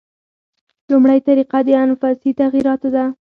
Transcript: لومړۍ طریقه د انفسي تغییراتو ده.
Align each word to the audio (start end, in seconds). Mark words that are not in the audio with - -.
لومړۍ 0.91 1.19
طریقه 1.27 1.57
د 1.67 1.69
انفسي 1.85 2.31
تغییراتو 2.41 2.87
ده. 2.95 3.05